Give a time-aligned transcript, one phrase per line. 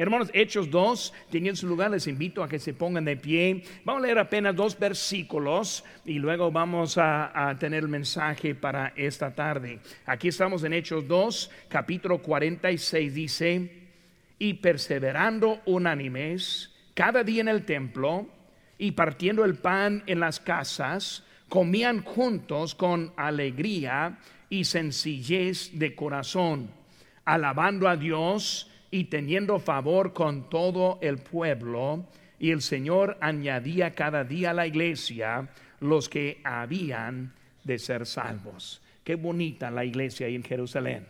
[0.00, 3.62] Hermanos, Hechos 2, teniendo su lugar, les invito a que se pongan de pie.
[3.84, 9.34] Vamos a leer apenas dos versículos y luego vamos a, tener el mensaje para esta
[9.34, 9.78] tarde.
[10.06, 13.72] Aquí estamos en Hechos 2, capítulo 46, dice,
[14.38, 18.26] y perseverando unánimes cada día en el templo
[18.78, 26.70] y partiendo el pan en las casas, comían juntos con alegría y sencillez de corazón,
[27.26, 32.06] alabando a Dios y teniendo favor con todo el pueblo.
[32.38, 35.48] Y el Señor añadía cada día a la iglesia
[35.80, 37.32] los que habían
[37.64, 38.80] de ser salvos.
[39.04, 41.06] Qué bonita la iglesia ahí en Jerusalén.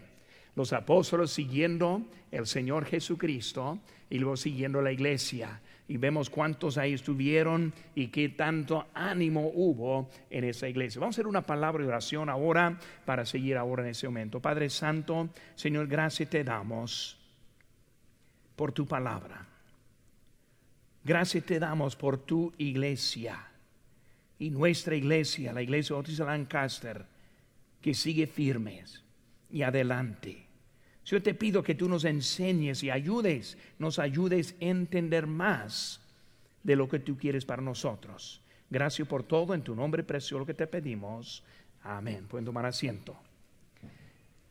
[0.57, 6.93] Los apóstoles siguiendo el Señor Jesucristo y luego siguiendo la iglesia y vemos cuántos ahí
[6.93, 11.01] estuvieron y qué tanto ánimo hubo en esa iglesia.
[11.01, 14.41] Vamos a hacer una palabra de oración ahora para seguir ahora en ese momento.
[14.41, 17.20] Padre Santo, Señor, gracias te damos
[18.61, 19.47] por tu palabra.
[21.03, 23.43] Gracias te damos por tu iglesia
[24.39, 27.07] y nuestra iglesia, la iglesia Otis Lancaster,
[27.81, 29.03] que sigue firmes
[29.51, 30.45] y adelante
[31.07, 36.07] yo te pido que tú nos enseñes y ayudes, nos ayudes a entender más
[36.63, 38.43] de lo que tú quieres para nosotros.
[38.69, 41.43] Gracias por todo, en tu nombre precioso que te pedimos.
[41.83, 42.27] Amén.
[42.29, 43.17] Pueden tomar asiento.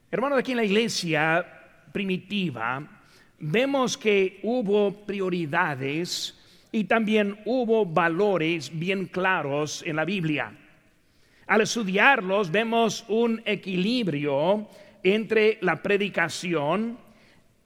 [0.09, 1.45] Hermanos, aquí en la iglesia
[1.93, 2.98] primitiva
[3.39, 6.35] vemos que hubo prioridades
[6.71, 10.51] y también hubo valores bien claros en la Biblia.
[11.47, 14.67] Al estudiarlos vemos un equilibrio
[15.01, 16.97] entre la predicación,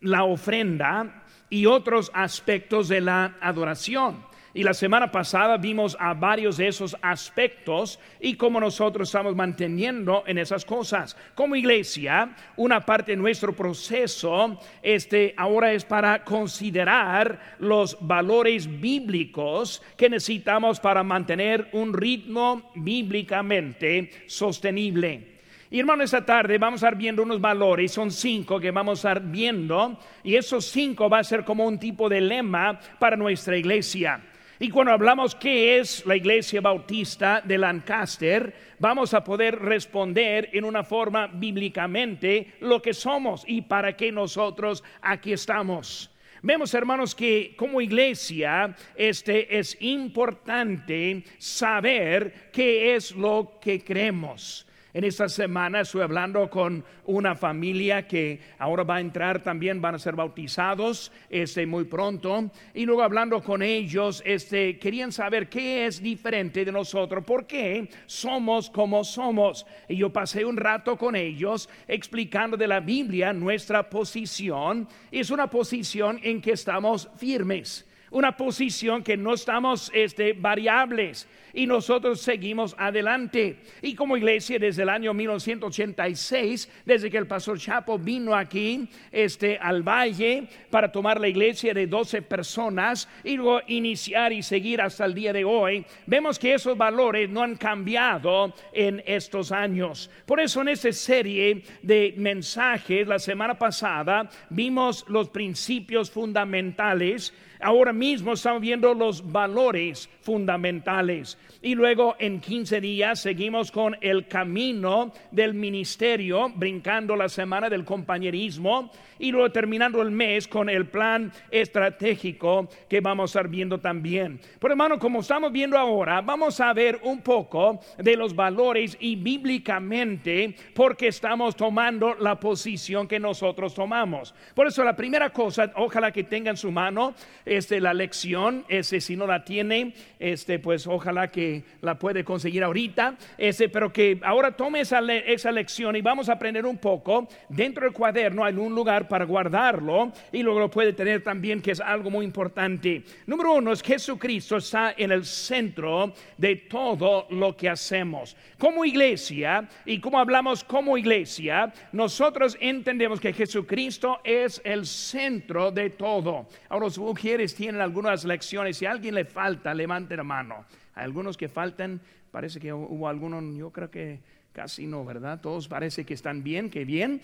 [0.01, 4.32] la ofrenda y otros aspectos de la adoración.
[4.55, 10.23] Y la semana pasada vimos a varios de esos aspectos y cómo nosotros estamos manteniendo
[10.27, 11.17] en esas cosas.
[11.33, 19.81] Como iglesia, una parte de nuestro proceso este ahora es para considerar los valores bíblicos
[19.97, 25.33] que necesitamos para mantener un ritmo bíblicamente sostenible.
[25.71, 29.09] Y hermano, esta tarde vamos a estar viendo unos valores, son cinco que vamos a
[29.13, 33.57] estar viendo, y esos cinco va a ser como un tipo de lema para nuestra
[33.57, 34.21] iglesia.
[34.63, 40.63] Y cuando hablamos qué es la iglesia bautista de Lancaster, vamos a poder responder en
[40.63, 46.09] una forma bíblicamente lo que somos y para qué nosotros aquí estamos.
[46.41, 54.65] Vemos, hermanos, que como iglesia este es importante saber qué es lo que creemos.
[54.95, 59.95] En esta semana estoy hablando con una familia que ahora va a entrar también, van
[59.95, 62.51] a ser bautizados este, muy pronto.
[62.75, 67.89] Y luego hablando con ellos, este, querían saber qué es diferente de nosotros, por qué
[68.05, 69.65] somos como somos.
[69.89, 74.87] Y yo pasé un rato con ellos explicando de la Biblia nuestra posición.
[75.11, 81.67] Es una posición en que estamos firmes una posición que no estamos este, variables y
[81.67, 83.57] nosotros seguimos adelante.
[83.81, 89.57] Y como iglesia desde el año 1986, desde que el pastor Chapo vino aquí este,
[89.57, 95.05] al valle para tomar la iglesia de 12 personas y luego iniciar y seguir hasta
[95.05, 100.09] el día de hoy, vemos que esos valores no han cambiado en estos años.
[100.25, 107.93] Por eso en esta serie de mensajes, la semana pasada, vimos los principios fundamentales Ahora
[107.93, 111.37] mismo estamos viendo los valores fundamentales.
[111.61, 117.85] Y luego en 15 días seguimos con el camino del ministerio, brincando la semana del
[117.85, 123.79] compañerismo y luego terminando el mes con el plan estratégico que vamos a estar viendo
[123.79, 124.41] también.
[124.59, 129.15] Pero hermano, como estamos viendo ahora, vamos a ver un poco de los valores y
[129.15, 134.35] bíblicamente porque estamos tomando la posición que nosotros tomamos.
[134.53, 137.13] Por eso la primera cosa, ojalá que tengan su mano,
[137.55, 142.63] este, la lección, ese si no la tiene, este, pues ojalá que la puede conseguir
[142.63, 147.27] ahorita, ese, pero que ahora tome esa, esa lección y vamos a aprender un poco.
[147.49, 151.71] Dentro del cuaderno hay un lugar para guardarlo y luego lo puede tener también, que
[151.71, 153.03] es algo muy importante.
[153.25, 158.35] Número uno es Jesucristo está en el centro de todo lo que hacemos.
[158.57, 165.89] Como iglesia y como hablamos como iglesia, nosotros entendemos que Jesucristo es el centro de
[165.89, 166.47] todo.
[166.69, 166.97] Ahora los
[167.43, 168.77] mujeres tienen algunas lecciones.
[168.77, 170.65] Si alguien le falta, levante la mano.
[170.95, 171.99] Hay algunos que faltan,
[172.31, 174.21] parece que hubo algunos, yo creo que
[174.53, 175.41] Casi no, ¿verdad?
[175.41, 177.19] Todos parece que están bien, que bien.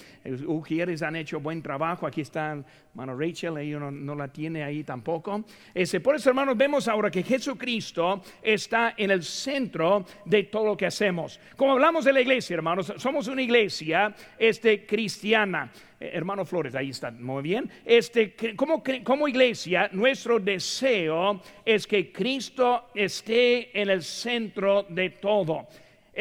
[0.48, 2.08] Ujieres han hecho buen trabajo.
[2.08, 2.58] Aquí está
[2.90, 5.46] hermano Rachel, ella no, la tiene ahí tampoco.
[5.74, 10.78] Ese, por eso, hermanos, vemos ahora que Jesucristo está en el centro de todo lo
[10.78, 11.40] que hacemos.
[11.56, 15.72] Como hablamos de la iglesia, hermanos, somos una iglesia este, cristiana.
[16.00, 17.70] Eh, hermano Flores, ahí está, muy bien.
[17.86, 25.68] Este, como, como iglesia, nuestro deseo es que Cristo esté en el centro de todo.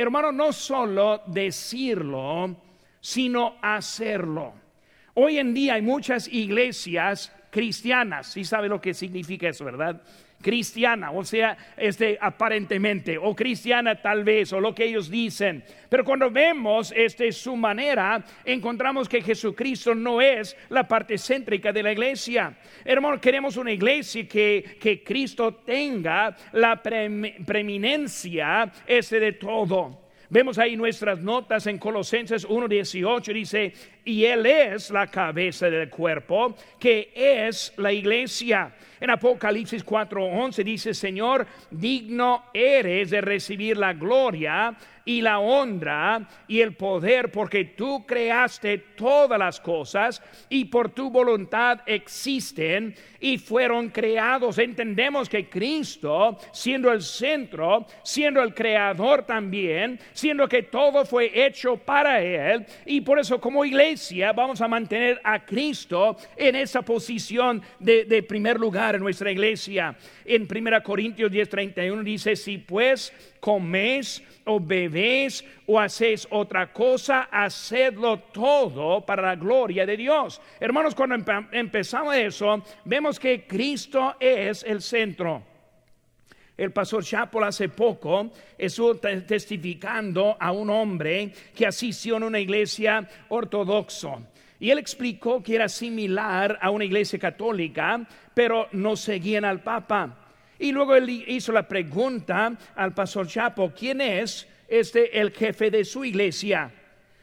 [0.01, 2.55] Hermano, no solo decirlo,
[3.01, 4.55] sino hacerlo.
[5.15, 10.01] Hoy en día hay muchas iglesias cristianas, si sabe lo que significa eso, ¿verdad?
[10.41, 15.65] Cristiana, o sea, este aparentemente, o cristiana tal vez, o lo que ellos dicen.
[15.89, 21.83] Pero cuando vemos este su manera, encontramos que Jesucristo no es la parte céntrica de
[21.83, 22.57] la iglesia.
[22.85, 30.09] Hermano, queremos una iglesia que, que Cristo tenga la preeminencia ese de todo.
[30.31, 33.73] Vemos ahí nuestras notas en Colosenses 1.18, dice,
[34.09, 38.73] y Él es la cabeza del cuerpo, que es la iglesia.
[38.99, 44.75] En Apocalipsis 4:11 dice, Señor, digno eres de recibir la gloria
[45.05, 51.11] y la honra y el poder, porque tú creaste todas las cosas y por tu
[51.11, 54.59] voluntad existen y fueron creados.
[54.59, 61.77] Entendemos que Cristo, siendo el centro, siendo el creador también, siendo que todo fue hecho
[61.77, 63.98] para Él, y por eso como iglesia
[64.35, 69.97] vamos a mantener a Cristo en esa posición de, primer lugar en nuestra iglesia.
[70.25, 78.19] En 1 Corintios 10:31 dice, si pues coméis o bebéis o hacéis otra cosa, hacedlo
[78.33, 80.41] todo para la gloria de Dios.
[80.61, 81.17] Hermanos, cuando
[81.53, 85.58] empezamos eso, vemos que Cristo es el centro.
[86.59, 93.09] El pastor Chapel hace poco estuvo testificando a un hombre que asistió a una iglesia
[93.29, 94.19] ortodoxa.
[94.59, 100.17] Y él explicó que era similar a una iglesia católica, pero no seguían al Papa.
[100.59, 105.85] Y luego él hizo la pregunta al pastor Chapo, ¿quién es este el jefe de
[105.85, 106.73] su iglesia?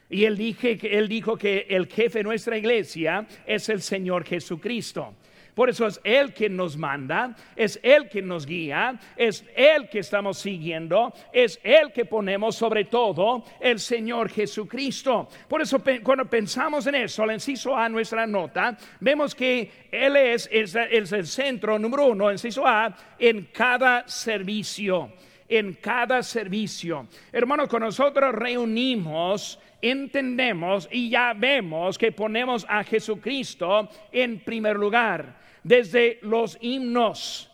[0.09, 5.13] Y él, él dijo que el jefe de nuestra iglesia es el Señor Jesucristo.
[5.55, 9.99] Por eso es Él quien nos manda, es Él quien nos guía, es Él que
[9.99, 15.29] estamos siguiendo, es Él que ponemos sobre todo el Señor Jesucristo.
[15.47, 20.49] Por eso cuando pensamos en eso, le inciso A nuestra nota, vemos que Él es
[20.51, 25.09] el centro número uno, inciso A, en cada servicio
[25.47, 27.07] en cada servicio.
[27.31, 35.44] Hermanos, con nosotros reunimos, entendemos y ya vemos que ponemos a Jesucristo en primer lugar
[35.65, 37.49] desde los himnos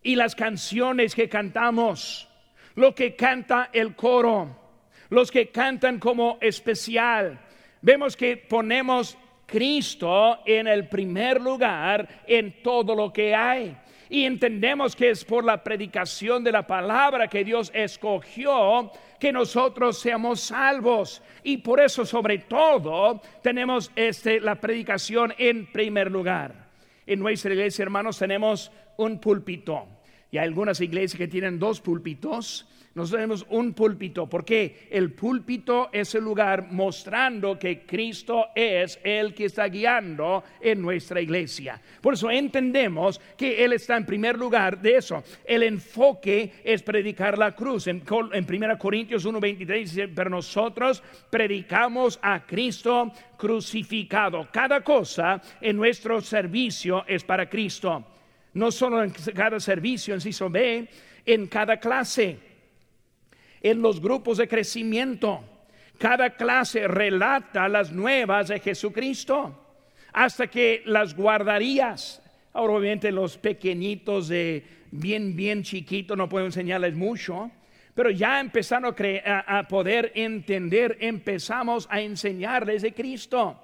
[0.00, 2.28] y las canciones que cantamos,
[2.76, 4.56] lo que canta el coro,
[5.10, 7.40] los que cantan como especial.
[7.82, 13.76] Vemos que ponemos Cristo en el primer lugar en todo lo que hay.
[14.08, 19.98] Y entendemos que es por la predicación de la palabra que Dios escogió que nosotros
[19.98, 21.20] seamos salvos.
[21.42, 26.65] Y por eso, sobre todo, tenemos este, la predicación en primer lugar.
[27.06, 29.86] En nuestra iglesia, hermanos, tenemos un púlpito.
[30.30, 32.68] Y hay algunas iglesias que tienen dos púlpitos.
[32.96, 39.34] Nosotros tenemos un púlpito porque el púlpito es el lugar mostrando que Cristo es el
[39.34, 41.78] que está guiando en nuestra iglesia.
[42.00, 45.22] Por eso entendemos que Él está en primer lugar de eso.
[45.44, 47.86] El enfoque es predicar la cruz.
[47.86, 48.02] En,
[48.32, 54.48] en 1 Corintios 1:23 dice, pero nosotros predicamos a Cristo crucificado.
[54.50, 58.06] Cada cosa en nuestro servicio es para Cristo.
[58.54, 60.88] No solo en cada servicio, en sí B,
[61.26, 62.45] en cada clase
[63.62, 65.42] en los grupos de crecimiento.
[65.98, 69.62] Cada clase relata las nuevas de Jesucristo
[70.12, 72.22] hasta que las guardarías.
[72.52, 77.50] Ahora obviamente los pequeñitos de bien, bien chiquitos no puedo enseñarles mucho,
[77.94, 83.58] pero ya empezando a, a, poder entender, empezamos a enseñarles de Cristo.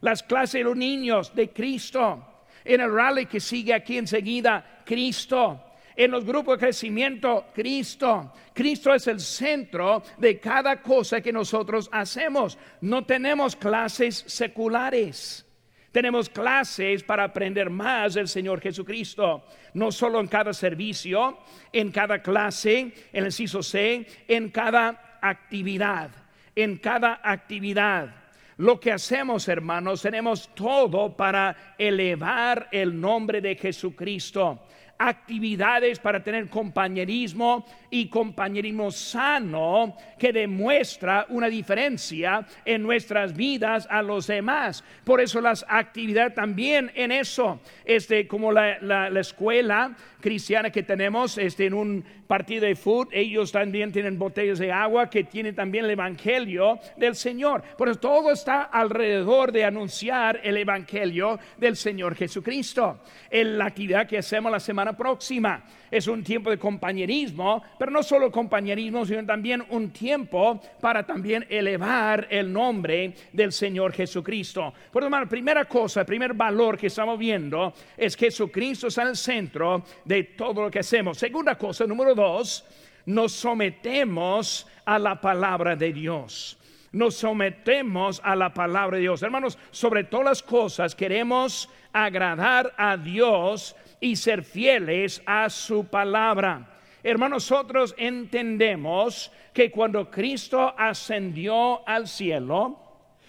[0.00, 2.30] Las clases de los niños de Cristo.
[2.64, 5.60] En el rally que sigue aquí enseguida, Cristo
[5.96, 8.32] en los grupos de crecimiento, Cristo.
[8.52, 12.58] Cristo es el centro de cada cosa que nosotros hacemos.
[12.80, 15.46] No tenemos clases seculares.
[15.92, 21.38] Tenemos clases para aprender más del Señor Jesucristo, no solo en cada servicio,
[21.72, 26.10] en cada clase, en el CISO C, en cada actividad,
[26.56, 28.12] en cada actividad.
[28.56, 34.63] Lo que hacemos, hermanos, tenemos todo para elevar el nombre de Jesucristo
[34.98, 44.02] actividades para tener compañerismo y compañerismo sano que demuestra una diferencia en nuestras vidas a
[44.02, 44.84] los demás.
[45.04, 50.82] Por eso las actividades también en eso, este, como la, la, la escuela cristiana que
[50.82, 55.54] tenemos este, en un partido de fútbol, ellos también tienen botellas de agua que tienen
[55.54, 57.62] también el Evangelio del Señor.
[57.78, 62.98] Por eso todo está alrededor de anunciar el Evangelio del Señor Jesucristo.
[63.30, 68.02] En la actividad que hacemos la semana próxima es un tiempo de compañerismo, pero no
[68.02, 74.72] solo compañerismo, sino también un tiempo para también elevar el nombre del Señor Jesucristo.
[74.92, 79.08] Por lo tanto, primera cosa, primer valor que estamos viendo es que Jesucristo está en
[79.08, 81.18] el centro de todo lo que hacemos.
[81.18, 82.64] Segunda cosa, número dos,
[83.06, 86.58] nos sometemos a la palabra de Dios.
[86.92, 89.22] Nos sometemos a la palabra de Dios.
[89.22, 96.78] Hermanos, sobre todas las cosas queremos agradar a Dios y ser fieles a su palabra.
[97.02, 102.80] Hermanos, nosotros entendemos que cuando Cristo ascendió al cielo,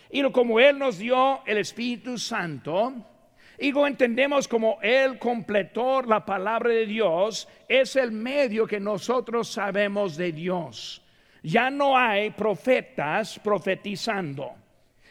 [0.10, 2.93] y como Él nos dio el Espíritu Santo,
[3.60, 9.50] y lo entendemos como Él completó la palabra de Dios, es el medio que nosotros
[9.50, 11.01] sabemos de Dios.
[11.43, 14.53] Ya no hay profetas profetizando.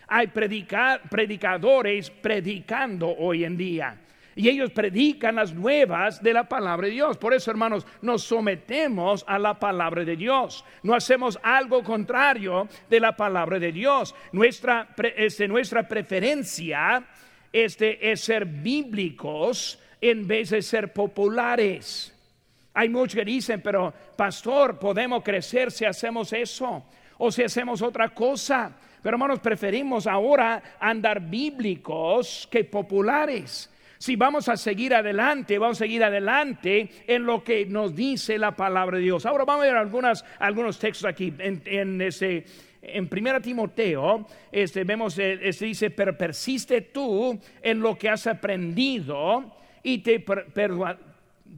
[0.08, 4.00] Hay predicadores predicando hoy en día.
[4.36, 7.16] Y ellos predican las nuevas de la palabra de Dios.
[7.18, 10.64] Por eso, hermanos, nos sometemos a la palabra de Dios.
[10.82, 14.14] No hacemos algo contrario de la palabra de Dios.
[14.32, 17.04] Nuestra, este, nuestra preferencia
[17.52, 22.12] este es ser bíblicos en vez de ser populares.
[22.74, 26.84] Hay muchos que dicen, pero pastor, podemos crecer si hacemos eso
[27.16, 28.76] o si hacemos otra cosa.
[29.00, 33.70] Pero hermanos, preferimos ahora andar bíblicos que populares.
[33.98, 38.54] Si vamos a seguir adelante, vamos a seguir adelante en lo que nos dice la
[38.56, 39.26] palabra de Dios.
[39.26, 42.44] Ahora vamos a ver algunas, algunos textos aquí en, en ese
[42.86, 48.26] en 1 Timoteo, este, vemos, eh, este dice, pero persiste tú en lo que has
[48.26, 50.24] aprendido y te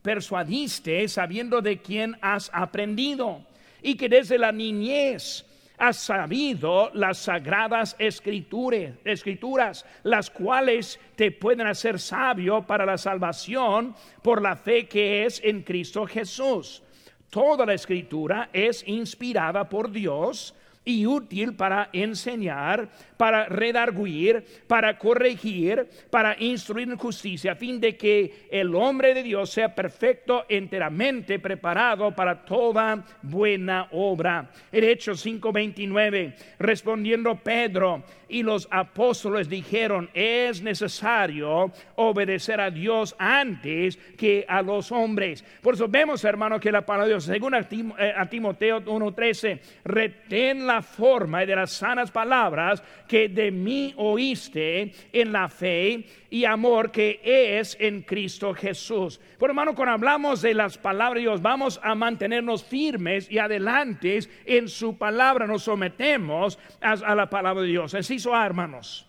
[0.02, 3.44] persuadiste sabiendo de quién has aprendido
[3.82, 5.45] y que desde la niñez
[5.78, 13.94] has sabido las sagradas escrituras, escrituras, las cuales te pueden hacer sabio para la salvación
[14.22, 16.82] por la fe que es en Cristo Jesús.
[17.30, 20.54] Toda la escritura es inspirada por Dios
[20.86, 27.96] y útil para enseñar, para redarguir, para corregir, para instruir en justicia, a fin de
[27.96, 34.48] que el hombre de Dios sea perfecto, enteramente preparado para toda buena obra.
[34.70, 43.96] El Hechos 5:29, respondiendo Pedro y los apóstoles dijeron, es necesario obedecer a Dios antes
[44.16, 45.44] que a los hombres.
[45.62, 50.66] Por eso vemos, hermano, que la palabra de Dios, según a, eh, Timoteo 1:13, retén
[50.66, 56.44] la forma y de las sanas palabras que de mí oíste en la fe y
[56.44, 59.20] amor que es en Cristo Jesús.
[59.38, 64.28] Por hermano, cuando hablamos de las palabras de Dios, vamos a mantenernos firmes y adelantes
[64.44, 67.94] en su palabra, nos sometemos a, la palabra de Dios.
[67.94, 69.06] Enciso A, hermanos,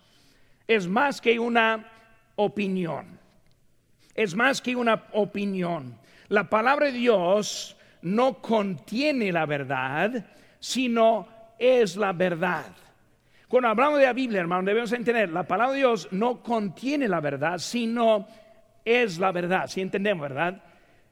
[0.66, 1.90] es más que una
[2.36, 3.18] opinión.
[4.14, 5.98] Es más que una opinión.
[6.28, 10.26] La palabra de Dios no contiene la verdad,
[10.60, 12.66] sino es la verdad.
[13.48, 17.20] Cuando hablamos de la Biblia, hermano, debemos entender, la palabra de Dios no contiene la
[17.20, 18.26] verdad, sino
[18.84, 19.66] es la verdad.
[19.68, 20.62] Si entendemos, ¿verdad?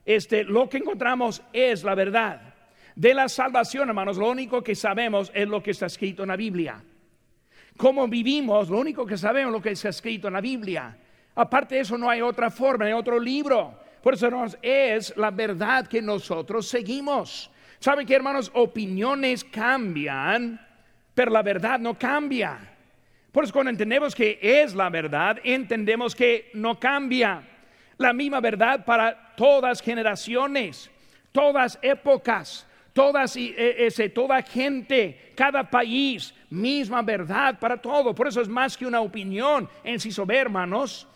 [0.04, 2.54] Este, lo que encontramos es la verdad.
[2.94, 6.36] De la salvación, hermanos, lo único que sabemos es lo que está escrito en la
[6.36, 6.82] Biblia.
[7.76, 10.96] Cómo vivimos, lo único que sabemos es lo que está escrito en la Biblia.
[11.34, 13.78] Aparte de eso, no hay otra forma, hay otro libro.
[14.02, 17.50] Por eso, hermanos, es la verdad que nosotros seguimos.
[17.78, 18.50] ¿Saben que, hermanos?
[18.54, 20.60] Opiniones cambian,
[21.14, 22.58] pero la verdad no cambia.
[23.32, 27.42] Por eso cuando entendemos que es la verdad, entendemos que no cambia.
[27.98, 30.90] La misma verdad para todas generaciones,
[31.32, 38.14] todas épocas, todas, e, ese, toda gente, cada país, misma verdad para todo.
[38.14, 41.06] Por eso es más que una opinión en sí sobre hermanos,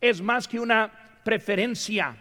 [0.00, 0.90] es más que una
[1.24, 2.16] preferencia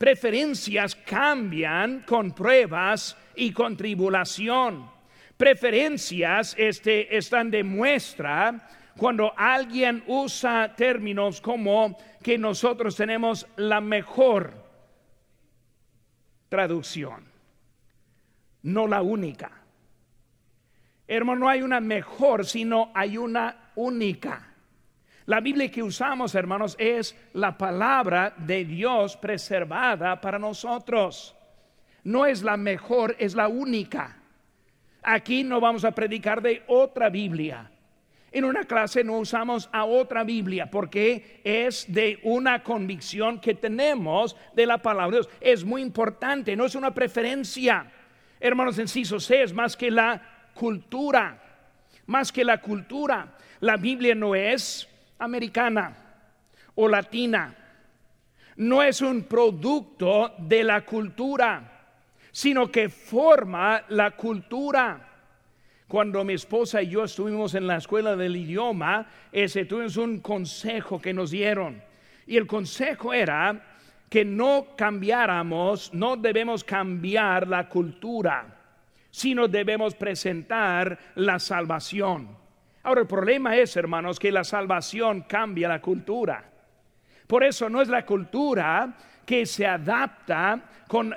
[0.00, 4.90] Preferencias cambian con pruebas y con tribulación.
[5.36, 8.66] Preferencias este, están de muestra
[8.96, 14.54] cuando alguien usa términos como que nosotros tenemos la mejor
[16.48, 17.26] traducción,
[18.62, 19.52] no la única.
[21.06, 24.49] Hermano, no hay una mejor, sino hay una única.
[25.26, 31.36] La Biblia que usamos, hermanos, es la palabra de Dios preservada para nosotros.
[32.04, 34.16] No es la mejor, es la única.
[35.02, 37.70] Aquí no vamos a predicar de otra Biblia.
[38.32, 44.36] En una clase no usamos a otra Biblia porque es de una convicción que tenemos
[44.54, 45.28] de la palabra de Dios.
[45.40, 47.90] Es muy importante, no es una preferencia.
[48.38, 50.22] Hermanos, inciso C es más que la
[50.54, 51.42] cultura,
[52.06, 53.36] más que la cultura.
[53.58, 54.88] La Biblia no es
[55.20, 55.96] americana
[56.74, 57.54] o latina,
[58.56, 61.80] no es un producto de la cultura,
[62.32, 65.06] sino que forma la cultura.
[65.88, 71.00] Cuando mi esposa y yo estuvimos en la escuela del idioma, ese tuvimos un consejo
[71.00, 71.82] que nos dieron.
[72.26, 73.60] Y el consejo era
[74.08, 78.44] que no cambiáramos, no debemos cambiar la cultura,
[79.10, 82.39] sino debemos presentar la salvación.
[82.82, 86.44] Ahora el problema es, hermanos, que la salvación cambia la cultura.
[87.26, 91.14] Por eso no es la cultura que se adapta con,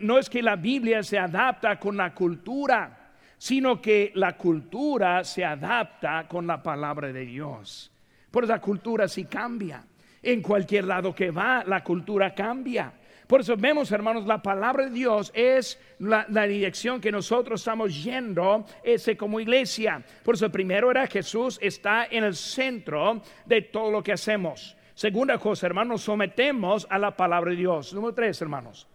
[0.00, 3.02] no es que la Biblia se adapta con la cultura
[3.42, 7.90] sino que la cultura se adapta con la palabra de Dios.
[8.30, 9.84] Por eso la cultura sí cambia.
[10.22, 12.92] En cualquier lado que va, la cultura cambia.
[13.32, 18.66] Por eso vemos, hermanos, la palabra de Dios es la, dirección que nosotros estamos yendo
[18.84, 20.04] ese como iglesia.
[20.22, 24.76] Por eso primero era Jesús está en el centro de todo lo que hacemos.
[24.94, 27.94] Segunda cosa, hermanos, sometemos a la palabra de Dios.
[27.94, 28.86] Número tres, hermanos,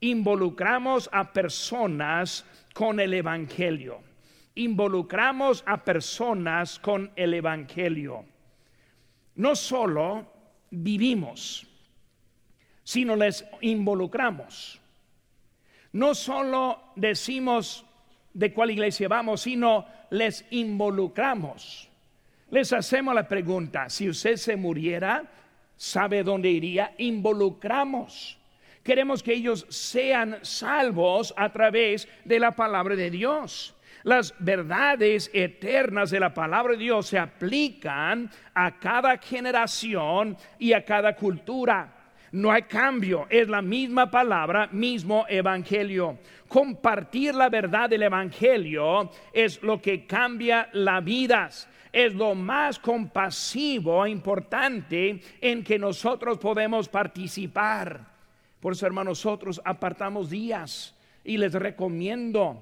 [0.00, 4.00] involucramos a personas con el Evangelio.
[4.54, 8.24] Involucramos a personas con el Evangelio.
[9.34, 10.26] No solo
[10.70, 11.66] vivimos,
[12.84, 14.80] sino les involucramos.
[15.92, 17.84] No solo decimos
[18.32, 21.88] de cuál iglesia vamos, sino les involucramos.
[22.50, 25.24] Les hacemos la pregunta, si usted se muriera,
[25.76, 26.94] ¿sabe dónde iría?
[26.98, 28.38] Involucramos.
[28.82, 33.74] Queremos que ellos sean salvos a través de la palabra de Dios.
[34.02, 40.84] Las verdades eternas de la palabra de Dios se aplican a cada generación y a
[40.84, 41.93] cada cultura.
[42.34, 46.18] No hay cambio, es la misma palabra, mismo evangelio.
[46.48, 54.04] Compartir la verdad del evangelio es lo que cambia las vidas es lo más compasivo
[54.04, 58.04] e importante en que nosotros podemos participar.
[58.58, 62.60] Por eso, hermanos, nosotros apartamos días y les recomiendo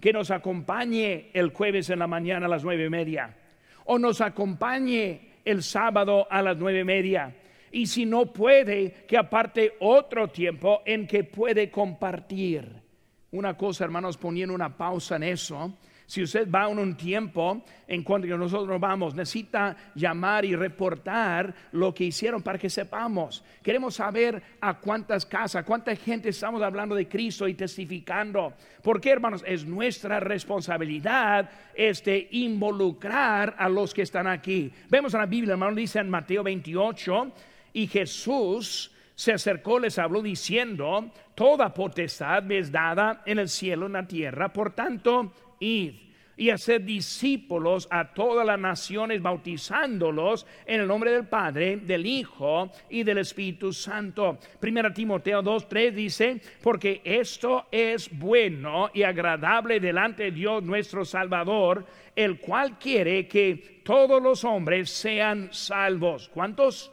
[0.00, 3.36] que nos acompañe el jueves en la mañana a las nueve y media
[3.84, 7.34] o nos acompañe el sábado a las nueve y media.
[7.72, 12.82] Y si no puede, que aparte otro tiempo en que puede compartir.
[13.30, 15.72] Una cosa, hermanos, poniendo una pausa en eso
[16.12, 21.54] si usted va en un tiempo en cuanto que nosotros vamos, necesita llamar y reportar
[21.72, 23.42] lo que hicieron para que sepamos.
[23.62, 28.52] Queremos saber a cuántas casas, cuánta gente estamos hablando de Cristo y testificando.
[28.82, 34.70] Porque, hermanos, es nuestra responsabilidad este involucrar a los que están aquí.
[34.90, 37.32] Vemos en la Biblia, hermano, dice en Mateo 28,
[37.72, 43.84] y Jesús se acercó, les habló diciendo, toda potestad me es dada en el cielo
[43.84, 45.94] y en la tierra, por tanto, id
[46.36, 52.70] y hacer discípulos a todas las naciones, bautizándolos en el nombre del Padre, del Hijo
[52.90, 54.38] y del Espíritu Santo.
[54.58, 61.86] Primera Timoteo 2:3 dice, porque esto es bueno y agradable delante de Dios nuestro Salvador,
[62.16, 66.28] el cual quiere que todos los hombres sean salvos.
[66.28, 66.90] ¿Cuántos?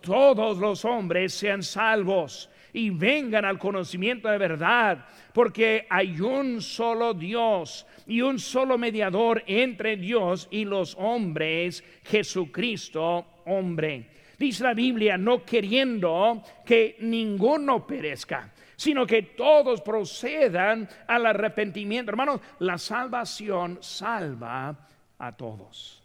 [0.00, 7.14] Todos los hombres sean salvos y vengan al conocimiento de verdad, porque hay un solo
[7.14, 14.10] Dios y un solo mediador entre Dios y los hombres, Jesucristo, hombre.
[14.38, 22.10] Dice la Biblia, no queriendo que ninguno perezca, sino que todos procedan al arrepentimiento.
[22.10, 26.02] Hermanos, la salvación salva a todos.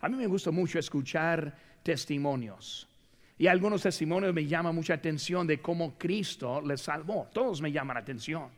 [0.00, 2.91] A mí me gusta mucho escuchar testimonios.
[3.38, 7.28] Y algunos testimonios me llaman mucha atención de cómo Cristo les salvó.
[7.32, 8.50] Todos me llaman atención.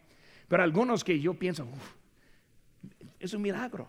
[0.48, 1.66] Pero algunos que yo pienso,
[3.18, 3.88] es un milagro.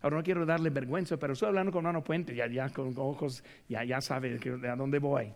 [0.00, 3.44] Ahora no quiero darle vergüenza, pero estoy hablando con Mano Puente, ya, ya con ojos,
[3.68, 5.32] ya, ya sabe a dónde voy.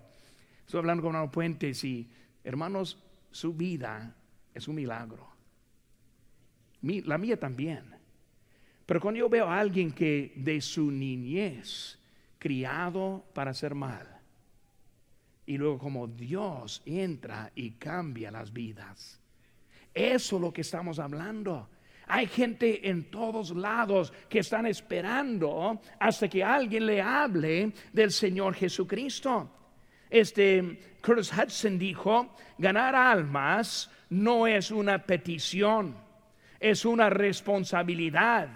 [0.61, 2.11] Estoy hablando con Mano Puente, y
[2.43, 2.99] hermanos,
[3.31, 4.17] su vida
[4.53, 5.29] es un milagro.
[6.83, 7.95] la mía también.
[8.87, 11.99] Pero cuando yo veo a alguien que de su niñez,
[12.39, 14.16] criado para ser mal,
[15.47, 19.21] y luego como Dios entra y cambia las vidas.
[19.95, 21.69] Eso es lo que estamos hablando.
[22.09, 28.55] Hay gente en todos lados que están esperando hasta que alguien le hable del Señor
[28.55, 29.51] Jesucristo.
[30.09, 35.97] Este Curtis Hudson dijo, ganar almas no es una petición,
[36.61, 38.49] es una responsabilidad.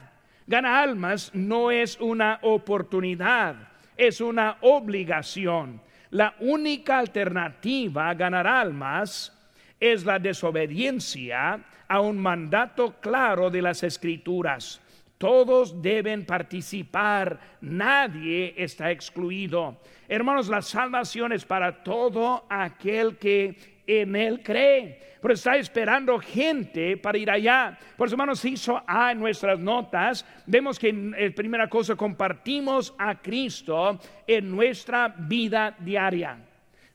[0.47, 5.81] Ganar almas no es una oportunidad, es una obligación.
[6.11, 9.33] La única alternativa a ganar almas
[9.79, 14.81] es la desobediencia a un mandato claro de las escrituras.
[15.19, 19.79] Todos deben participar, nadie está excluido.
[20.09, 25.01] Hermanos, la salvación es para todo aquel que en él cree.
[25.21, 27.79] Pero está esperando gente para ir allá.
[27.97, 30.25] Por eso, hermanos, hizo A en nuestras notas.
[30.47, 36.39] Vemos que eh, primera cosa compartimos a Cristo en nuestra vida diaria.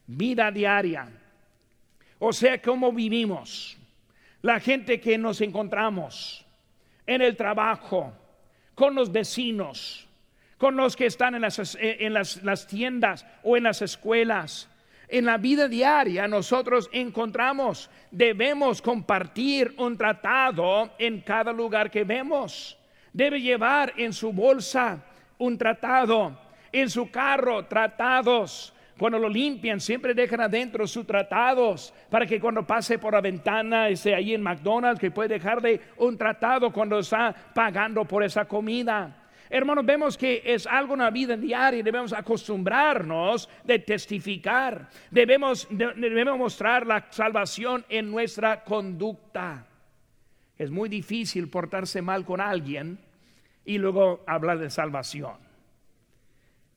[0.07, 1.07] Vida diaria.
[2.17, 3.77] O sea, cómo vivimos.
[4.41, 6.45] La gente que nos encontramos
[7.05, 8.13] en el trabajo,
[8.73, 10.07] con los vecinos,
[10.57, 14.69] con los que están en las, en las, las tiendas o en las escuelas
[15.07, 22.77] en la vida diaria nosotros encontramos, debemos compartir un tratado en cada lugar que vemos.
[23.13, 25.03] Debe llevar en su bolsa
[25.37, 26.37] un tratado,
[26.71, 28.73] en su carro tratados.
[28.97, 33.89] Cuando lo limpian, siempre dejan adentro sus tratados para que cuando pase por la ventana,
[33.89, 39.24] esté ahí en McDonald's, que puede dejarle un tratado cuando está pagando por esa comida.
[39.49, 46.37] Hermanos, vemos que es algo en la vida diaria, debemos acostumbrarnos de testificar, debemos, debemos
[46.37, 49.67] mostrar la salvación en nuestra conducta.
[50.57, 52.97] Es muy difícil portarse mal con alguien
[53.65, 55.35] y luego hablar de salvación.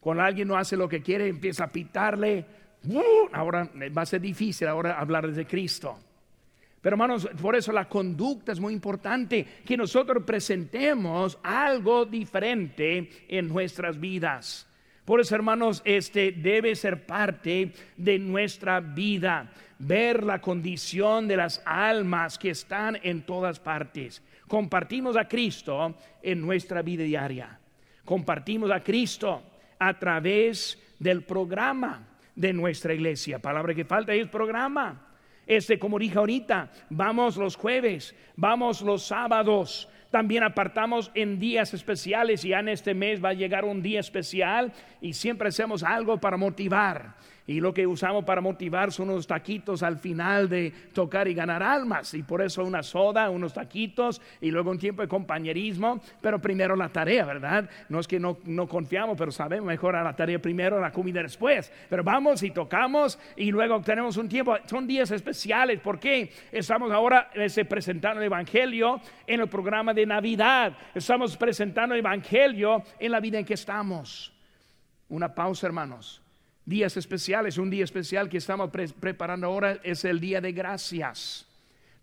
[0.00, 2.44] Cuando alguien no hace lo que quiere, empieza a pitarle,
[2.84, 3.28] ¡uh!
[3.32, 5.98] ahora va a ser difícil ahora hablar de Cristo.
[6.88, 13.46] Pero hermanos, por eso la conducta es muy importante, que nosotros presentemos algo diferente en
[13.46, 14.66] nuestras vidas.
[15.04, 21.60] Por eso, hermanos, este debe ser parte de nuestra vida, ver la condición de las
[21.66, 24.22] almas que están en todas partes.
[24.46, 27.60] Compartimos a Cristo en nuestra vida diaria.
[28.02, 29.42] Compartimos a Cristo
[29.78, 33.40] a través del programa de nuestra iglesia.
[33.40, 35.07] Palabra que falta es programa.
[35.48, 39.88] Este, como dije ahorita, vamos los jueves, vamos los sábados.
[40.10, 44.72] También apartamos en días especiales ya en este mes va a llegar un día especial
[45.00, 47.16] y siempre hacemos algo para motivar.
[47.48, 51.62] Y lo que usamos para motivar son unos taquitos al final de tocar y ganar
[51.62, 52.12] almas.
[52.12, 55.98] Y por eso una soda, unos taquitos y luego un tiempo de compañerismo.
[56.20, 57.70] Pero primero la tarea, ¿verdad?
[57.88, 61.72] No es que no, no confiamos, pero sabemos mejor la tarea primero, la comida después.
[61.88, 64.54] Pero vamos y tocamos y luego tenemos un tiempo.
[64.66, 65.80] Son días especiales.
[65.80, 66.30] ¿Por qué?
[66.52, 70.76] Estamos ahora este, presentando el Evangelio en el programa de Navidad.
[70.94, 74.34] Estamos presentando el Evangelio en la vida en que estamos.
[75.08, 76.27] Una pausa, hermanos
[76.68, 77.56] días especiales.
[77.56, 81.46] Un día especial que estamos preparando ahora es el Día de Gracias.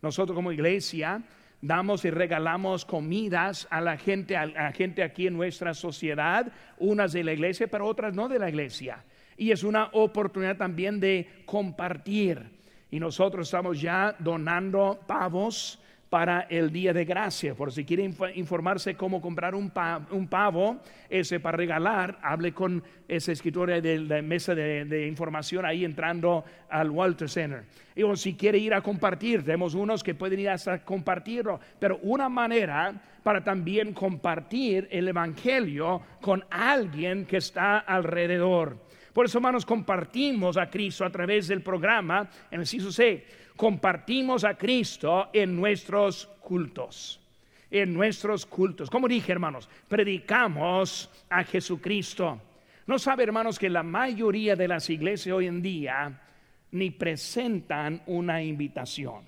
[0.02, 1.22] Nosotros como iglesia
[1.62, 7.14] damos y regalamos comidas a la gente, a la gente aquí en nuestra sociedad, unas
[7.14, 9.04] de la iglesia, pero otras no de la iglesia.
[9.38, 12.42] Y es una oportunidad también de compartir.
[12.90, 15.80] Y nosotros estamos ya donando pavos
[16.16, 17.56] para el día de gracia.
[17.56, 19.70] Por si quiere informarse cómo comprar un,
[20.30, 20.78] pavo,
[21.10, 26.90] ese para regalar, hable con esa escritora de la mesa de, información ahí entrando al
[26.90, 27.66] Walter Center.
[27.98, 32.00] Y o si quiere ir a compartir, tenemos unos que pueden ir hasta compartirlo, pero
[32.04, 38.78] una manera para también compartir el Evangelio con alguien que está alrededor.
[39.12, 44.44] Por eso, hermanos, compartimos a Cristo a través del programa en el CISO C compartimos
[44.44, 47.22] a Cristo en nuestros cultos.
[47.72, 48.90] En nuestros cultos.
[48.90, 52.42] Como dije, hermanos, predicamos a Jesucristo.
[52.88, 56.22] No sabe, hermanos, que la mayoría de las iglesias hoy en día
[56.72, 59.28] ni presentan una invitación.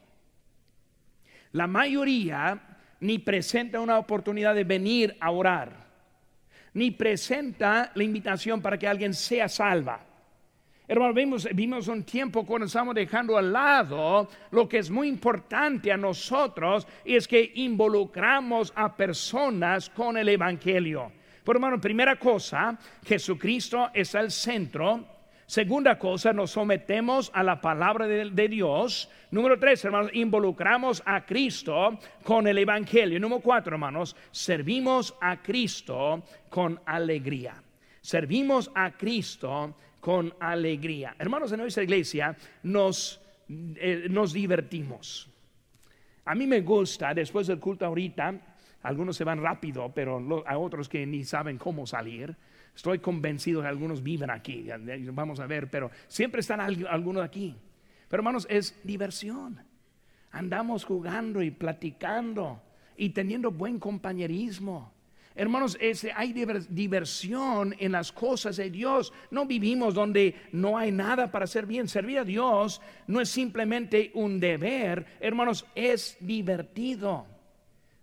[1.54, 5.88] La mayoría ni presenta una oportunidad de venir a orar,
[6.74, 10.06] ni presenta la invitación para que alguien sea salva.
[10.89, 15.91] Hermano, vimos, vimos un tiempo cuando estamos dejando al lado lo que es muy importante
[15.91, 21.12] a nosotros y es que involucramos a personas con el Evangelio.
[21.43, 25.04] Por hermano, primera cosa, Jesucristo es el centro.
[25.45, 29.10] Segunda cosa, nos sometemos a la palabra de, de, Dios.
[29.32, 33.19] Número tres, hermanos, involucramos a Cristo con el Evangelio.
[33.19, 37.62] Número cuatro, hermanos, servimos a Cristo con alegría.
[38.02, 39.76] Servimos a Cristo
[40.08, 41.17] con alegría.
[41.20, 45.30] Hermanos, en nuestra iglesia nos, eh, nos divertimos.
[46.24, 48.34] A mí me gusta, después del culto ahorita,
[48.84, 52.34] algunos se van rápido, pero hay otros que ni saben cómo salir.
[52.74, 54.70] Estoy convencido que algunos viven aquí,
[55.12, 57.54] vamos a ver, pero siempre están algunos aquí.
[58.08, 59.60] Pero hermanos, es diversión.
[60.32, 62.62] Andamos jugando y platicando
[62.96, 64.93] y teniendo buen compañerismo.
[65.38, 65.78] Hermanos,
[66.15, 69.13] hay diversión en las cosas de Dios.
[69.30, 71.88] No vivimos donde no hay nada para hacer bien.
[71.88, 77.28] Servir a Dios no es simplemente un deber, hermanos, es divertido.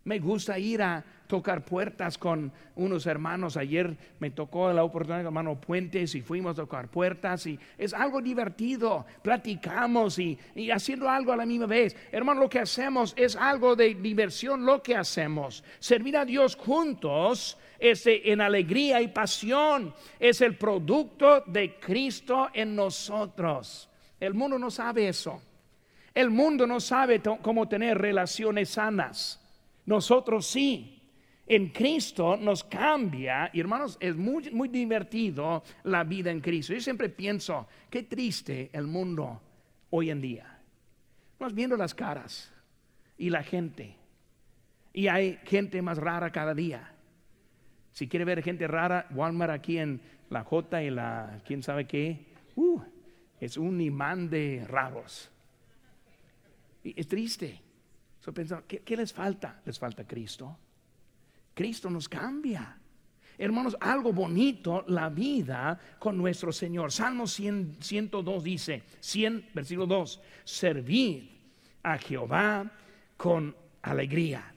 [0.05, 3.57] Me gusta ir a tocar puertas con unos hermanos.
[3.57, 7.47] Ayer me tocó la oportunidad, hermano Puentes, y fuimos a tocar puertas.
[7.47, 9.07] Y es algo divertido.
[9.23, 10.39] Platicamos y,
[10.73, 11.97] haciendo algo a la misma vez.
[12.13, 15.65] Hermano, lo que hacemos es algo de diversión, lo que hacemos.
[15.79, 19.95] Servir a Dios juntos es en alegría y pasión.
[20.19, 23.89] Es el producto de Cristo en nosotros.
[24.21, 25.43] El mundo no sabe eso.
[26.15, 29.41] El mundo no sabe cómo tener relaciones sanas.
[29.85, 30.94] Nosotros sí.
[31.47, 36.73] En Cristo nos cambia, y hermanos, es muy, muy divertido la vida en Cristo.
[36.73, 39.43] Yo siempre pienso, qué triste el mundo
[39.91, 40.59] hoy en día.
[41.39, 42.51] Vamos viendo las caras
[43.19, 43.97] y la gente.
[44.93, 46.95] Y hay gente más rara cada día.
[47.93, 52.25] Si quiere ver gente rara, Walmart aquí en la J y la quién sabe qué,
[52.57, 52.81] uh,
[53.39, 55.31] es un imán de raros.
[56.83, 57.61] Y es triste.
[58.67, 59.61] ¿qué, les falta?
[59.65, 60.57] Les falta Cristo.
[61.55, 62.77] Cristo nos cambia.
[63.37, 66.93] Hermanos, algo bonito la vida con nuestro Señor.
[66.93, 71.23] Salmo 102 dice, 100, versículo 2, servid
[71.83, 72.71] a Jehová
[73.17, 74.53] con alegría.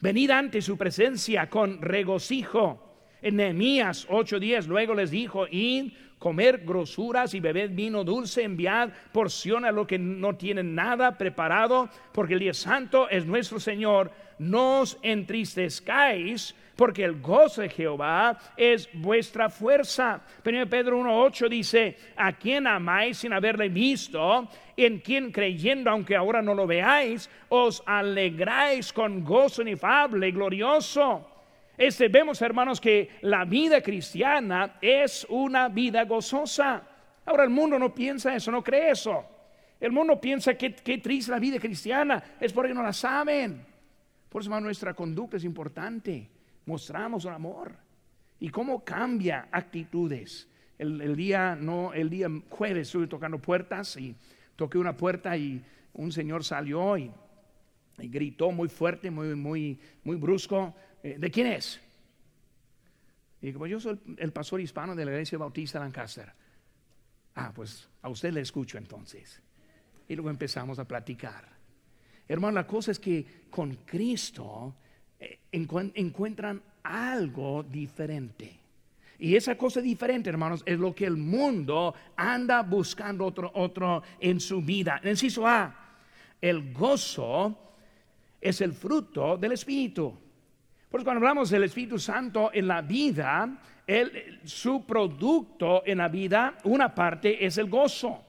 [0.00, 2.86] Venid ante su presencia con regocijo.
[3.20, 9.64] En Nehemías 8:10 luego les dijo, id comer grosuras y beber vino dulce, enviad porción
[9.64, 14.12] a lo que no tienen nada preparado, porque el día santo es nuestro Señor.
[14.38, 20.20] No os entristezcáis, porque el gozo de Jehová es vuestra fuerza.
[20.44, 26.42] 1 Pedro 1.8 dice, a quien amáis sin haberle visto, en quien creyendo, aunque ahora
[26.42, 31.29] no lo veáis, os alegráis con gozo inefable y glorioso
[31.80, 36.86] este, vemos, hermanos, que la vida cristiana es una vida gozosa.
[37.24, 39.24] Ahora el mundo no piensa eso, no cree eso.
[39.80, 43.64] El mundo piensa que, que triste la vida cristiana, es porque no la saben.
[44.28, 46.28] Por eso, nuestra conducta es importante.
[46.66, 47.72] Mostramos un amor.
[48.38, 50.50] ¿Y cómo cambia actitudes?
[50.76, 54.14] El, día, no, el día jueves estuve tocando puertas y
[54.54, 55.64] toqué una puerta y
[55.94, 57.10] un señor salió y,
[57.98, 60.74] y gritó muy fuerte, muy, muy, muy brusco.
[61.02, 61.80] Eh, ¿de quién es?
[63.42, 66.30] Y digo, pues yo soy el pastor hispano de la iglesia bautista Lancaster.
[67.34, 69.40] Ah, pues a usted le escucho entonces.
[70.08, 71.48] Y luego empezamos a platicar.
[72.28, 74.74] Hermano, la cosa es que con Cristo
[75.18, 78.58] eh, encuentran algo diferente.
[79.18, 84.40] Y esa cosa diferente, hermanos, es lo que el mundo anda buscando otro, otro en
[84.40, 85.00] su vida.
[85.04, 85.98] Inciso A,
[86.40, 87.74] el gozo
[88.40, 90.16] es el fruto del Espíritu.
[90.90, 93.48] Por cuando hablamos del Espíritu Santo en la vida,
[94.42, 98.24] su producto en la vida, una parte es el gozo.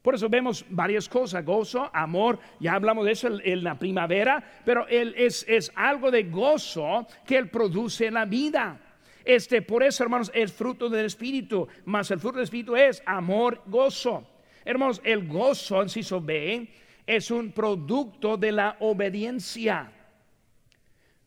[0.00, 4.88] Por eso vemos varias cosas, gozo, amor, ya hablamos de eso en, la primavera, pero
[4.88, 8.80] él es, algo de gozo que él produce en la vida.
[9.22, 13.60] Este, por eso, hermanos, es fruto del Espíritu, más el fruto del Espíritu es amor,
[13.66, 14.26] gozo.
[14.64, 16.66] Hermanos, el gozo, sí B,
[17.06, 19.92] es un producto de la obediencia.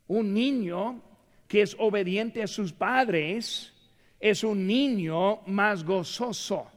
[0.08, 1.02] Un niño
[1.48, 3.74] que es obediente a sus padres
[4.20, 6.68] es un niño más gozoso.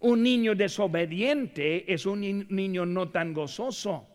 [0.00, 4.06] Un niño desobediente es un niño no tan gozoso.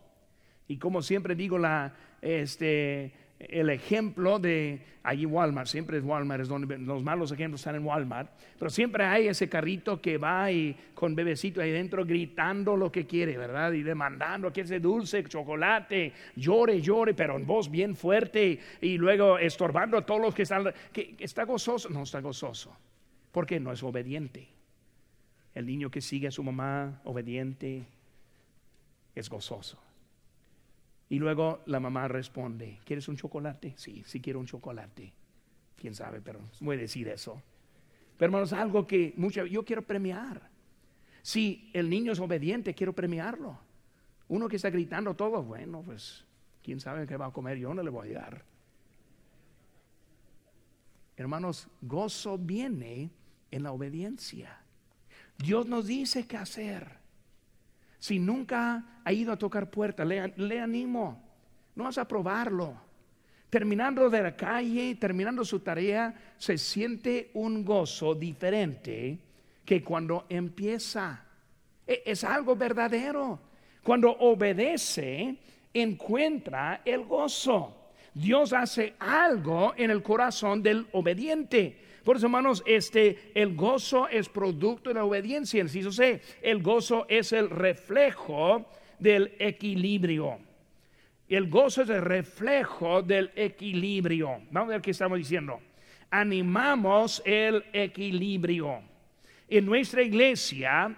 [0.67, 6.47] Y como siempre digo, la, este, el ejemplo de allí Walmart, siempre es Walmart, es
[6.47, 10.75] donde los malos ejemplos están en Walmart, pero siempre hay ese carrito que va y
[10.93, 13.71] con bebecito ahí dentro gritando lo que quiere, ¿verdad?
[13.73, 19.37] Y demandando, que ese dulce, chocolate, llore, llore, pero en voz bien fuerte y luego
[19.37, 22.75] estorbando a todos los que están, que está gozoso, no está gozoso,
[23.31, 24.47] porque no es obediente.
[25.53, 27.85] El niño que sigue a su mamá obediente
[29.15, 29.79] es gozoso.
[31.09, 33.73] Y luego la mamá responde, ¿quieres un chocolate?
[33.77, 35.13] Sí, sí quiero un chocolate.
[35.75, 37.41] Quién sabe, pero voy a decir eso.
[38.17, 40.49] Pero hermanos, algo que mucho, yo quiero premiar.
[41.21, 43.57] Si el niño es obediente, quiero premiarlo.
[44.27, 46.25] Uno que está gritando todo, bueno, pues
[46.63, 48.43] quién sabe qué va a comer, yo no le voy a dar.
[51.15, 53.09] Hermanos, gozo viene
[53.51, 54.61] en la obediencia.
[55.37, 56.97] Dios nos dice qué hacer.
[57.99, 61.23] Si nunca ha ido a tocar puerta, le, le animo.
[61.75, 62.75] No vas a probarlo.
[63.49, 69.17] Terminando de la calle, terminando su tarea, se siente un gozo diferente
[69.63, 71.23] que cuando empieza.
[71.85, 73.39] E, es algo verdadero.
[73.83, 75.37] Cuando obedece,
[75.73, 77.91] encuentra el gozo.
[78.13, 81.86] Dios hace algo en el corazón del obediente.
[82.07, 85.67] Por eso, hermanos, este, el gozo es producto de la obediencia.
[85.67, 88.65] C, el gozo es el reflejo
[88.97, 90.39] del equilibrio.
[91.27, 94.41] El gozo es el reflejo del equilibrio.
[94.51, 95.59] Vamos a ver qué estamos diciendo.
[96.09, 98.79] Animamos el equilibrio.
[99.49, 100.95] En nuestra iglesia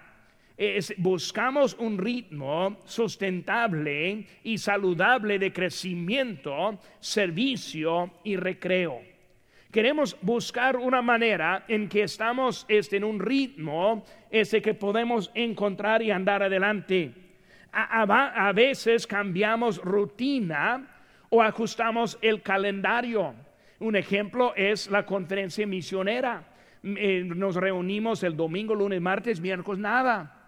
[0.97, 9.08] buscamos un ritmo sustentable y saludable de crecimiento, servicio y recreo.
[9.71, 16.01] Queremos buscar una manera en que estamos este, en un ritmo este, que podemos encontrar
[16.01, 17.13] y andar adelante.
[17.71, 20.87] A, veces cambiamos rutina
[21.29, 23.35] o ajustamos el calendario.
[23.77, 26.47] Un ejemplo es la conferencia misionera.
[26.83, 30.38] Eh, nos reunimos el domingo, lunes, martes, miércoles, nada.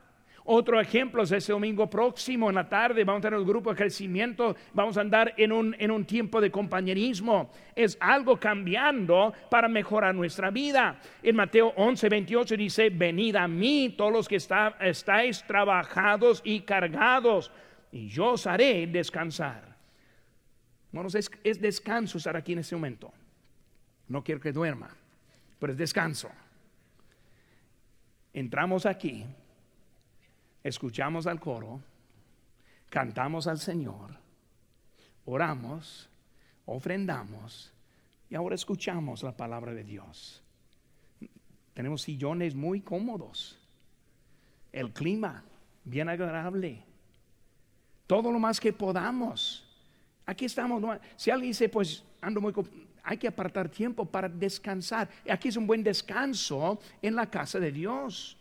[0.46, 3.76] Otro ejemplo es ese domingo próximo en la tarde, vamos a tener el grupo de
[3.76, 7.52] crecimiento, vamos a andar en un, en un tiempo de compañerismo.
[7.76, 11.00] Es algo cambiando para mejorar nuestra vida.
[11.22, 16.62] En Mateo 11, 28 dice, venid a mí todos los que está, estáis trabajados y
[16.62, 17.52] cargados,
[17.92, 19.76] y yo os haré descansar.
[20.92, 23.14] Bueno, es, es descanso estar aquí en este momento.
[24.08, 24.90] No quiero que duerma,
[25.60, 26.30] pero es descanso.
[28.34, 29.26] Entramos aquí
[30.64, 31.82] escuchamos al coro,
[32.90, 34.18] cantamos al Señor,
[35.26, 36.10] oramos,
[36.66, 37.74] ofrendamos
[38.30, 40.42] y ahora escuchamos la palabra de Dios.
[41.74, 43.58] Tenemos sillones muy cómodos,
[44.72, 45.44] el clima
[45.84, 46.84] bien agradable,
[48.08, 49.68] todo lo más que podamos.
[50.26, 50.84] Aquí estamos.
[51.16, 52.54] Si alguien dice, pues ando muy
[53.04, 55.10] hay que apartar tiempo para descansar.
[55.30, 58.38] Aquí es un buen descanso en la casa de Dios.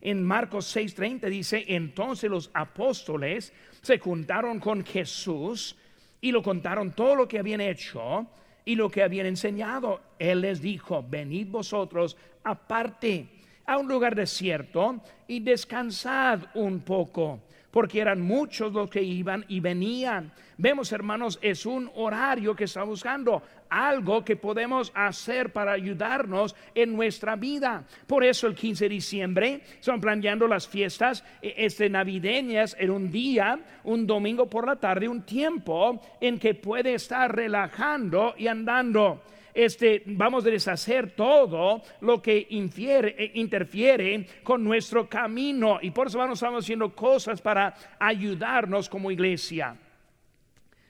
[0.00, 5.76] En Marcos 6:30 dice, entonces los apóstoles se juntaron con Jesús
[6.20, 8.26] y lo contaron todo lo que habían hecho
[8.64, 10.00] y lo que habían enseñado.
[10.18, 13.28] Él les dijo, venid vosotros aparte
[13.66, 19.60] a un lugar desierto y descansad un poco porque eran muchos los que iban y
[19.60, 20.32] venían.
[20.56, 26.94] Vemos, hermanos, es un horario que está buscando, algo que podemos hacer para ayudarnos en
[26.94, 27.84] nuestra vida.
[28.06, 33.10] Por eso el 15 de diciembre están planeando las fiestas eh, este, navideñas en un
[33.10, 39.22] día, un domingo por la tarde, un tiempo en que puede estar relajando y andando
[39.58, 45.80] este, vamos a deshacer todo lo que eh, interfiere con nuestro camino.
[45.82, 49.76] Y por eso vamos, haciendo cosas para ayudarnos como iglesia.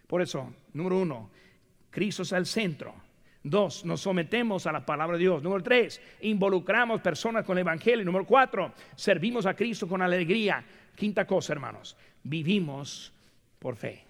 [0.07, 1.31] Por eso, número uno,
[1.99, 2.95] Cristo es el centro.
[3.43, 5.43] Dos, nos sometemos a la palabra de Dios.
[5.43, 8.05] Número tres, involucramos personas con el Evangelio.
[8.05, 10.65] Número cuatro, servimos a Cristo con alegría.
[10.95, 13.13] Quinta cosa, hermanos, vivimos
[13.59, 14.05] por fe.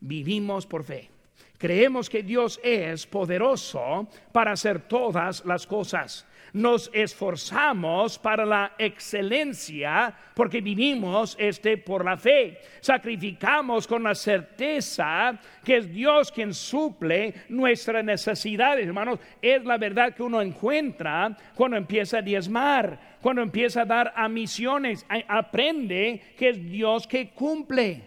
[0.00, 1.08] Vivimos por fe.
[1.56, 6.26] Creemos que Dios es poderoso para hacer todas las cosas.
[6.54, 12.60] Nos esforzamos para la excelencia porque vivimos este por la fe.
[12.80, 19.18] Sacrificamos con la certeza que es Dios quien suple nuestras necesidades, hermanos.
[19.42, 24.28] Es la verdad que uno encuentra cuando empieza a diezmar, cuando empieza a dar a
[24.28, 28.00] misiones, aprende que es Dios que cumple.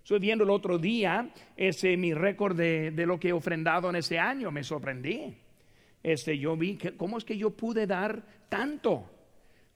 [0.00, 4.16] Estoy viendo el otro día ese mi récord de, lo que he ofrendado en ese
[4.16, 5.34] año, me sorprendí.
[6.02, 9.08] Este, yo vi que cómo es que yo pude dar tanto.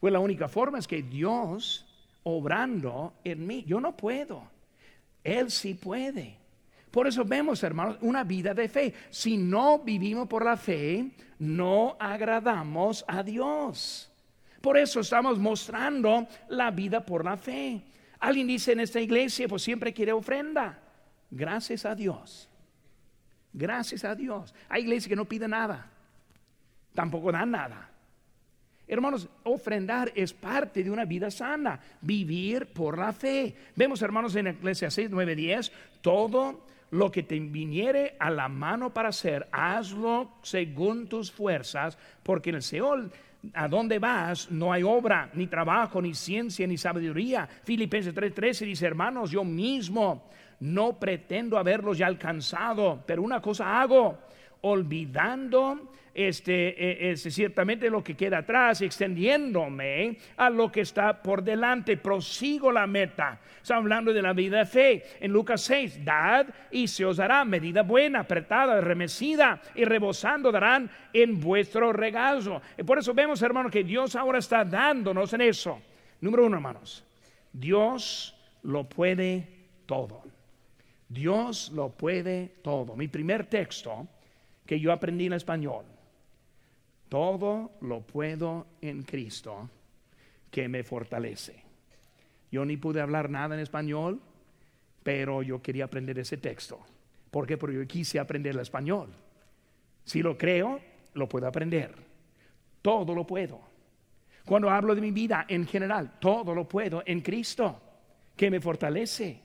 [0.00, 1.86] Pues la única forma es que Dios
[2.22, 3.64] obrando en mí.
[3.66, 4.50] Yo no puedo.
[5.22, 6.38] Él sí puede.
[6.90, 8.94] Por eso vemos, hermanos, una vida de fe.
[9.10, 14.10] Si no vivimos por la fe, no agradamos a Dios.
[14.60, 17.82] Por eso estamos mostrando la vida por la fe.
[18.20, 20.78] Alguien dice en esta iglesia, pues siempre quiere ofrenda.
[21.30, 22.48] Gracias a Dios.
[23.52, 24.54] Gracias a Dios.
[24.68, 25.90] Hay iglesias que no piden nada.
[26.94, 27.90] Tampoco dan nada.
[28.86, 33.54] Hermanos, ofrendar es parte de una vida sana, vivir por la fe.
[33.74, 39.08] Vemos, hermanos, en 6, 9, 10, todo lo que te viniere a la mano para
[39.08, 43.10] hacer, hazlo según tus fuerzas, porque en el Seol
[43.52, 47.48] a dónde vas no hay obra, ni trabajo, ni ciencia, ni sabiduría.
[47.64, 50.28] Filipenses 3:13 dice, hermanos, yo mismo
[50.60, 54.18] no pretendo haberlos ya alcanzado, pero una cosa hago
[54.60, 61.96] olvidando este, es ciertamente lo que queda atrás, extendiéndome a lo que está por delante,
[61.96, 63.40] prosigo la meta.
[63.60, 65.04] Está hablando de la vida de fe.
[65.20, 70.88] En Lucas 6, dad y se os dará medida buena, apretada, remecida y rebosando darán
[71.12, 72.62] en vuestro regazo.
[72.78, 75.80] Y por eso vemos, hermanos, que Dios ahora está dándonos en eso.
[76.20, 77.04] Número uno, hermanos,
[77.52, 79.48] Dios lo puede
[79.86, 80.22] todo.
[81.08, 82.94] Dios lo puede todo.
[82.94, 84.06] Mi primer texto
[84.64, 85.84] que yo aprendí en español
[87.14, 89.70] todo lo puedo en Cristo
[90.50, 91.62] que me fortalece.
[92.50, 94.20] Yo ni pude hablar nada en español,
[95.04, 96.80] pero yo quería aprender ese texto.
[97.30, 97.56] ¿Por qué?
[97.56, 99.14] Porque yo quise aprender el español.
[100.04, 100.80] Si lo creo,
[101.12, 101.94] lo puedo aprender.
[102.82, 103.60] Todo lo puedo.
[104.44, 107.80] Cuando hablo de mi vida en general, todo lo puedo en Cristo,
[108.34, 109.40] que me fortalece.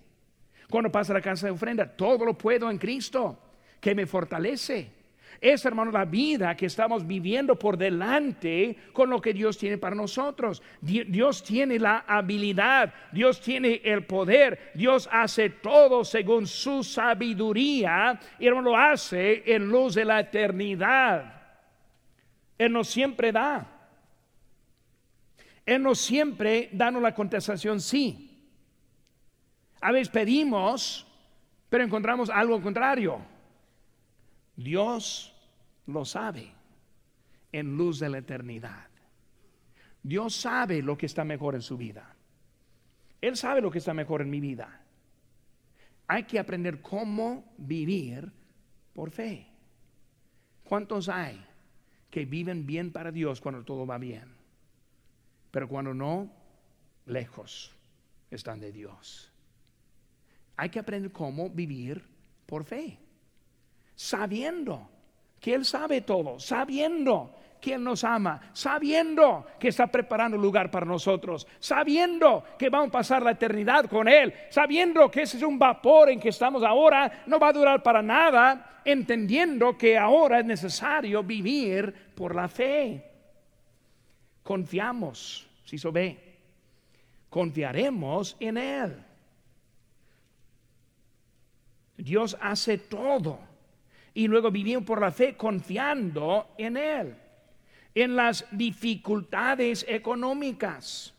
[0.72, 3.38] Cuando paso a la casa de ofrenda, todo lo puedo en Cristo,
[3.80, 4.99] que me fortalece.
[5.42, 9.96] Es, hermano, la vida que estamos viviendo por delante con lo que Dios tiene para
[9.96, 10.62] nosotros.
[10.82, 18.48] Dios tiene la habilidad, Dios tiene el poder, Dios hace todo según su sabiduría y
[18.48, 21.42] hermano, lo hace en luz de la eternidad.
[22.58, 23.66] Él nos siempre da.
[25.66, 28.26] Él nos siempre da la contestación sí.
[29.80, 31.08] A veces pedimos,
[31.70, 33.22] pero encontramos algo contrario.
[34.60, 35.34] Dios
[35.88, 36.52] lo sabe
[37.54, 38.90] en luz de la eternidad.
[40.04, 42.14] Dios sabe lo que está mejor en su vida.
[43.22, 44.82] Él sabe lo que está mejor en mi vida.
[46.08, 48.30] Hay que aprender cómo vivir
[48.94, 49.48] por fe.
[50.66, 51.42] ¿Cuántos hay
[52.10, 54.26] que viven bien para Dios cuando todo va bien?
[55.52, 56.34] Pero cuando no,
[57.06, 57.74] lejos
[58.30, 59.32] están de Dios.
[60.58, 62.04] Hay que aprender cómo vivir
[62.46, 63.00] por fe
[64.00, 64.90] sabiendo
[65.42, 70.72] que Él sabe todo, sabiendo que Él nos ama, sabiendo que está preparando un lugar
[70.72, 75.44] para nosotros, sabiendo que vamos a pasar la eternidad con Él, sabiendo que ese es
[75.44, 80.40] un vapor en que estamos ahora, no va a durar para nada, entendiendo que ahora
[80.40, 83.04] es necesario vivir por la fe.
[84.44, 86.38] Confiamos, si se ve,
[87.30, 89.06] confiaremos en Él.
[91.98, 93.49] Dios hace todo
[94.14, 97.16] y luego vivimos por la fe confiando en Él,
[97.96, 101.14] en las dificultades económicas,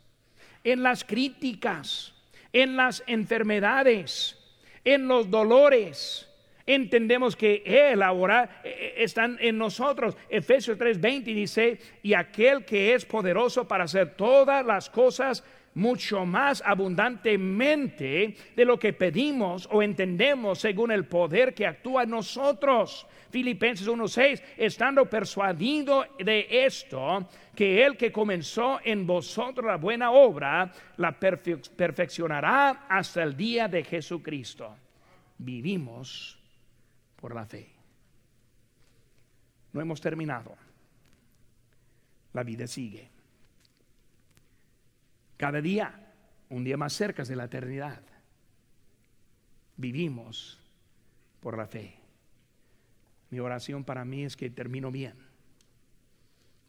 [0.65, 2.15] en las críticas,
[2.53, 4.39] en las enfermedades,
[4.85, 6.27] en los dolores.
[6.67, 10.17] Entendemos que Él ahora eh, eh, están en nosotros.
[10.29, 15.43] Efesios 3:20 dice, y aquel que es poderoso para hacer todas las cosas
[15.75, 22.11] mucho más abundantemente de lo que pedimos o entendemos según el poder que actúa en
[22.11, 23.07] nosotros.
[23.31, 30.73] Filipenses 1:6, estando persuadido de esto, que el que comenzó en vosotros la buena obra,
[30.97, 34.77] la perfeccionará hasta el día de Jesucristo.
[35.39, 36.39] Vivimos
[37.17, 37.69] por la fe.
[39.73, 40.57] No hemos terminado.
[42.33, 43.20] La vida sigue.
[45.41, 46.13] Cada día,
[46.51, 48.03] un día más cerca de la eternidad.
[49.75, 50.59] Vivimos
[51.41, 51.99] por la fe.
[53.31, 55.15] Mi oración para mí es que termino bien.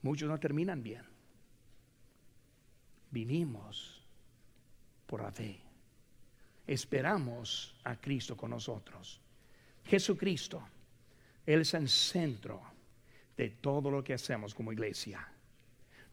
[0.03, 1.03] Muchos no terminan bien.
[3.09, 4.05] Vivimos
[5.05, 5.59] por la fe.
[6.65, 9.19] Esperamos a Cristo con nosotros.
[9.83, 10.65] Jesucristo,
[11.45, 12.61] Él es el centro
[13.35, 15.27] de todo lo que hacemos como iglesia.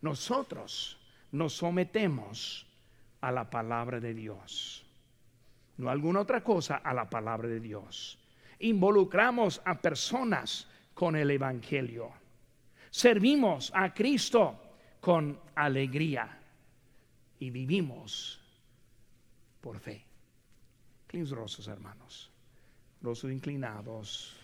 [0.00, 0.97] Nosotros
[1.32, 2.66] nos sometemos
[3.20, 4.84] a la palabra de Dios.
[5.76, 8.18] No alguna otra cosa, a la palabra de Dios.
[8.60, 12.10] Involucramos a personas con el Evangelio.
[12.90, 14.58] Servimos a Cristo
[15.00, 16.38] con alegría
[17.38, 18.40] y vivimos
[19.60, 20.04] por fe.
[21.06, 22.30] Inclinados, hermanos.
[23.00, 24.37] Los inclinados.